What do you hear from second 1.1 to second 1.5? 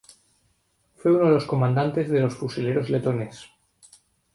uno de los